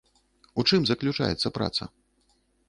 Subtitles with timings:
[0.63, 1.83] У чым заключаецца праца?